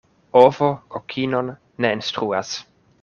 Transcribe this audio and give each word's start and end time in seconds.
Ovo 0.39 0.69
kokinon 0.95 1.53
ne 1.85 1.93
instruas. 1.99 2.57